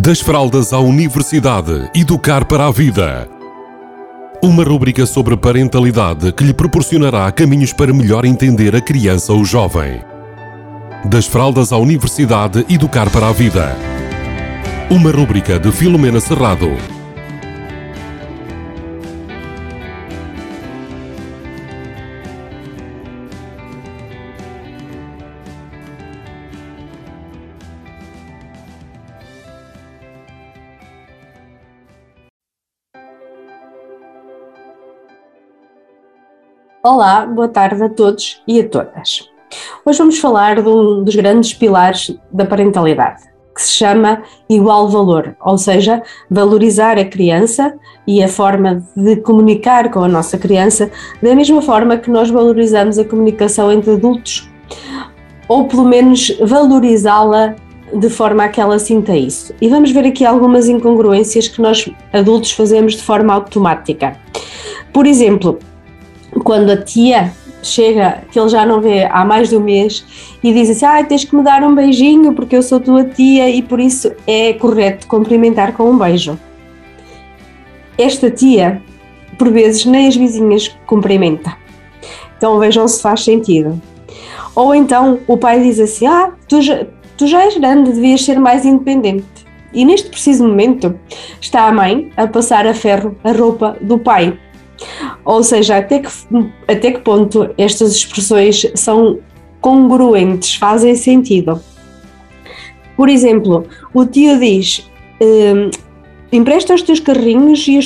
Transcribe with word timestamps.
Das 0.00 0.20
fraldas 0.20 0.72
à 0.72 0.78
universidade, 0.78 1.90
educar 1.92 2.44
para 2.44 2.68
a 2.68 2.70
vida. 2.70 3.28
Uma 4.40 4.62
rúbrica 4.62 5.04
sobre 5.04 5.36
parentalidade 5.36 6.30
que 6.30 6.44
lhe 6.44 6.54
proporcionará 6.54 7.32
caminhos 7.32 7.72
para 7.72 7.92
melhor 7.92 8.24
entender 8.24 8.76
a 8.76 8.80
criança 8.80 9.32
ou 9.32 9.44
jovem. 9.44 10.00
Das 11.04 11.26
fraldas 11.26 11.72
à 11.72 11.78
universidade, 11.78 12.64
educar 12.70 13.10
para 13.10 13.28
a 13.28 13.32
vida. 13.32 13.76
Uma 14.88 15.10
rúbrica 15.10 15.58
de 15.58 15.72
Filomena 15.72 16.20
Serrado. 16.20 16.97
Olá, 36.80 37.26
boa 37.26 37.48
tarde 37.48 37.82
a 37.82 37.88
todos 37.88 38.40
e 38.46 38.60
a 38.60 38.68
todas. 38.68 39.28
Hoje 39.84 39.98
vamos 39.98 40.20
falar 40.20 40.62
de 40.62 40.68
um 40.68 41.02
dos 41.02 41.16
grandes 41.16 41.52
pilares 41.52 42.16
da 42.30 42.46
parentalidade, 42.46 43.22
que 43.52 43.60
se 43.60 43.72
chama 43.72 44.22
igual 44.48 44.88
valor, 44.88 45.36
ou 45.44 45.58
seja, 45.58 46.00
valorizar 46.30 46.96
a 46.96 47.04
criança 47.04 47.74
e 48.06 48.22
a 48.22 48.28
forma 48.28 48.84
de 48.96 49.16
comunicar 49.16 49.90
com 49.90 50.04
a 50.04 50.08
nossa 50.08 50.38
criança 50.38 50.88
da 51.20 51.34
mesma 51.34 51.60
forma 51.60 51.96
que 51.96 52.12
nós 52.12 52.30
valorizamos 52.30 52.96
a 52.96 53.04
comunicação 53.04 53.72
entre 53.72 53.94
adultos, 53.94 54.48
ou 55.48 55.66
pelo 55.66 55.84
menos 55.84 56.30
valorizá-la 56.40 57.56
de 57.92 58.08
forma 58.08 58.44
a 58.44 58.48
que 58.48 58.60
ela 58.60 58.78
sinta 58.78 59.16
isso. 59.16 59.52
E 59.60 59.68
vamos 59.68 59.90
ver 59.90 60.06
aqui 60.06 60.24
algumas 60.24 60.68
incongruências 60.68 61.48
que 61.48 61.60
nós 61.60 61.90
adultos 62.12 62.52
fazemos 62.52 62.92
de 62.92 63.02
forma 63.02 63.34
automática. 63.34 64.16
Por 64.92 65.06
exemplo, 65.08 65.58
quando 66.44 66.70
a 66.70 66.76
tia 66.76 67.32
chega, 67.62 68.22
que 68.30 68.38
ele 68.38 68.48
já 68.48 68.64
não 68.64 68.80
vê 68.80 69.04
há 69.04 69.24
mais 69.24 69.48
de 69.48 69.56
um 69.56 69.60
mês, 69.60 70.04
e 70.42 70.52
diz 70.52 70.70
assim: 70.70 70.86
ah, 70.86 71.04
tens 71.04 71.24
que 71.24 71.34
me 71.34 71.42
dar 71.42 71.62
um 71.62 71.74
beijinho 71.74 72.32
porque 72.32 72.56
eu 72.56 72.62
sou 72.62 72.80
tua 72.80 73.04
tia 73.04 73.48
e 73.50 73.62
por 73.62 73.80
isso 73.80 74.12
é 74.26 74.52
correto 74.52 75.06
cumprimentar 75.06 75.72
com 75.72 75.90
um 75.90 75.98
beijo. 75.98 76.38
Esta 77.96 78.30
tia, 78.30 78.82
por 79.38 79.50
vezes, 79.50 79.84
nem 79.84 80.06
as 80.06 80.16
vizinhas 80.16 80.68
cumprimenta. 80.86 81.56
Então 82.36 82.58
vejam 82.58 82.86
se 82.86 83.02
faz 83.02 83.24
sentido. 83.24 83.80
Ou 84.54 84.74
então 84.74 85.20
o 85.26 85.36
pai 85.36 85.60
diz 85.62 85.80
assim: 85.80 86.06
ah, 86.06 86.32
tu 86.48 86.62
já, 86.62 86.86
tu 87.16 87.26
já 87.26 87.44
és 87.44 87.56
grande, 87.56 87.92
devias 87.92 88.24
ser 88.24 88.38
mais 88.38 88.64
independente. 88.64 89.26
E 89.72 89.84
neste 89.84 90.08
preciso 90.08 90.46
momento 90.46 90.98
está 91.40 91.66
a 91.68 91.72
mãe 91.72 92.10
a 92.16 92.26
passar 92.26 92.66
a 92.66 92.72
ferro 92.72 93.16
a 93.22 93.32
roupa 93.32 93.76
do 93.82 93.98
pai 93.98 94.38
ou 95.24 95.42
seja, 95.42 95.78
até 95.78 96.00
que, 96.00 96.08
até 96.66 96.92
que 96.92 97.00
ponto 97.00 97.50
estas 97.58 97.92
expressões 97.94 98.70
são 98.74 99.18
congruentes, 99.60 100.54
fazem 100.54 100.94
sentido. 100.94 101.60
Por 102.96 103.08
exemplo, 103.08 103.66
o 103.92 104.04
tio 104.04 104.38
diz: 104.38 104.88
um, 105.20 105.70
empresta 106.32 106.74
os 106.74 106.82
teus 106.82 107.00
carrinhos 107.00 107.66
e 107.68 107.78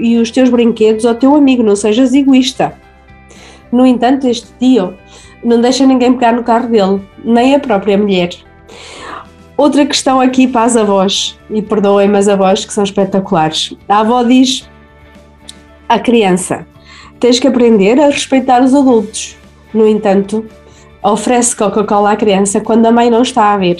e 0.00 0.18
os 0.18 0.30
teus 0.30 0.48
brinquedos 0.48 1.04
ao 1.04 1.14
teu 1.14 1.34
amigo, 1.34 1.62
não 1.62 1.76
sejas 1.76 2.14
egoísta. 2.14 2.74
No 3.70 3.84
entanto, 3.84 4.26
este 4.28 4.48
tio 4.58 4.94
não 5.44 5.60
deixa 5.60 5.86
ninguém 5.86 6.12
pegar 6.12 6.32
no 6.32 6.42
carro 6.42 6.68
dele, 6.68 7.00
nem 7.24 7.54
a 7.54 7.60
própria 7.60 7.98
mulher. 7.98 8.30
Outra 9.56 9.86
questão 9.86 10.20
aqui 10.20 10.46
para 10.46 10.64
as 10.64 10.76
avós, 10.76 11.38
e 11.48 11.62
perdoem-me 11.62 12.18
as 12.18 12.28
avós 12.28 12.64
que 12.64 12.72
são 12.72 12.84
espetaculares. 12.84 13.74
A 13.88 14.00
avó 14.00 14.22
diz 14.22 14.68
à 15.88 15.98
criança: 15.98 16.66
tens 17.20 17.38
que 17.38 17.48
aprender 17.48 18.00
a 18.00 18.06
respeitar 18.06 18.62
os 18.62 18.74
adultos. 18.74 19.36
No 19.72 19.86
entanto, 19.86 20.44
oferece 21.02 21.54
Coca-Cola 21.54 22.12
à 22.12 22.16
criança 22.16 22.60
quando 22.60 22.86
a 22.86 22.92
mãe 22.92 23.10
não 23.10 23.22
está 23.22 23.52
a 23.52 23.56
ver. 23.56 23.78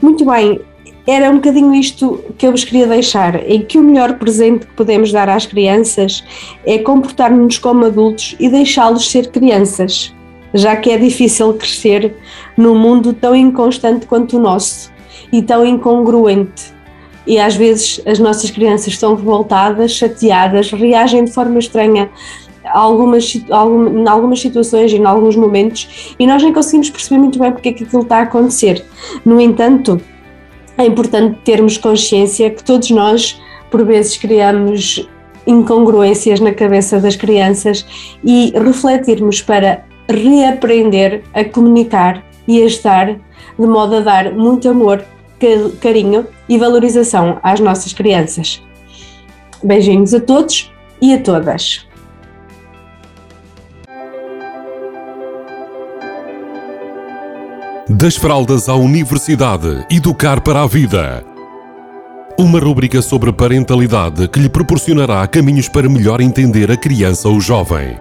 Muito 0.00 0.24
bem, 0.24 0.60
era 1.06 1.30
um 1.30 1.36
bocadinho 1.36 1.74
isto 1.74 2.22
que 2.36 2.46
eu 2.46 2.50
vos 2.50 2.64
queria 2.64 2.86
deixar, 2.86 3.48
em 3.48 3.62
que 3.62 3.78
o 3.78 3.82
melhor 3.82 4.18
presente 4.18 4.66
que 4.66 4.74
podemos 4.74 5.12
dar 5.12 5.28
às 5.28 5.46
crianças 5.46 6.24
é 6.64 6.78
comportar-nos 6.78 7.58
como 7.58 7.84
adultos 7.84 8.34
e 8.40 8.48
deixá-los 8.48 9.08
ser 9.10 9.30
crianças, 9.30 10.12
já 10.52 10.74
que 10.76 10.90
é 10.90 10.98
difícil 10.98 11.54
crescer 11.54 12.16
num 12.56 12.76
mundo 12.76 13.12
tão 13.12 13.36
inconstante 13.36 14.06
quanto 14.06 14.36
o 14.36 14.40
nosso 14.40 14.92
e 15.32 15.42
tão 15.42 15.64
incongruente 15.64 16.75
e 17.26 17.38
às 17.38 17.56
vezes 17.56 18.00
as 18.06 18.18
nossas 18.18 18.50
crianças 18.50 18.88
estão 18.88 19.14
revoltadas, 19.14 19.92
chateadas, 19.92 20.70
reagem 20.70 21.24
de 21.24 21.32
forma 21.32 21.58
estranha 21.58 22.10
algumas, 22.72 23.40
algum, 23.50 24.02
em 24.02 24.08
algumas 24.08 24.40
situações 24.40 24.92
e 24.92 24.96
em 24.96 25.04
alguns 25.04 25.36
momentos 25.36 26.14
e 26.18 26.26
nós 26.26 26.42
nem 26.42 26.52
conseguimos 26.52 26.90
perceber 26.90 27.18
muito 27.18 27.38
bem 27.38 27.52
porque 27.52 27.68
é 27.68 27.72
que 27.72 27.84
aquilo 27.84 28.02
está 28.02 28.18
a 28.18 28.22
acontecer. 28.22 28.84
No 29.24 29.40
entanto, 29.40 30.00
é 30.78 30.84
importante 30.84 31.38
termos 31.44 31.78
consciência 31.78 32.50
que 32.50 32.62
todos 32.62 32.90
nós, 32.90 33.40
por 33.70 33.84
vezes, 33.84 34.16
criamos 34.16 35.08
incongruências 35.46 36.40
na 36.40 36.52
cabeça 36.52 37.00
das 37.00 37.16
crianças 37.16 37.86
e 38.22 38.52
refletirmos 38.54 39.40
para 39.40 39.84
reaprender 40.08 41.22
a 41.32 41.44
comunicar 41.44 42.24
e 42.46 42.62
a 42.62 42.66
estar 42.66 43.06
de 43.58 43.66
modo 43.66 43.96
a 43.96 44.00
dar 44.00 44.32
muito 44.32 44.68
amor 44.68 45.04
carinho 45.80 46.26
e 46.48 46.58
valorização 46.58 47.38
às 47.42 47.60
nossas 47.60 47.92
crianças. 47.92 48.62
Beijinhos 49.62 50.14
a 50.14 50.20
todos 50.20 50.72
e 51.00 51.14
a 51.14 51.20
todas. 51.20 51.86
Das 57.88 58.16
fraldas 58.16 58.68
à 58.68 58.74
universidade, 58.74 59.86
educar 59.90 60.40
para 60.40 60.62
a 60.62 60.66
vida. 60.66 61.24
Uma 62.38 62.58
rúbrica 62.58 63.00
sobre 63.00 63.32
parentalidade 63.32 64.28
que 64.28 64.40
lhe 64.40 64.48
proporcionará 64.48 65.26
caminhos 65.26 65.68
para 65.68 65.88
melhor 65.88 66.20
entender 66.20 66.70
a 66.70 66.76
criança 66.76 67.28
ou 67.28 67.40
jovem. 67.40 67.96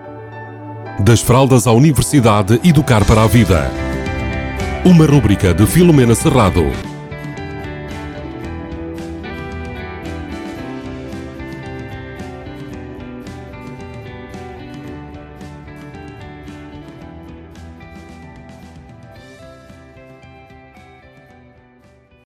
Das 1.00 1.22
fraldas 1.22 1.68
à 1.68 1.72
universidade, 1.72 2.60
educar 2.64 3.06
para 3.06 3.24
a 3.24 3.28
vida. 3.28 3.72
Uma 4.84 5.06
rúbrica 5.06 5.54
de 5.54 5.66
Filomena 5.66 6.16
Serrado 6.16 6.95